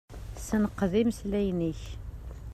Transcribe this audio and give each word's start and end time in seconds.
Senqed 0.47 0.91
ismenyifen-ik. 1.01 1.81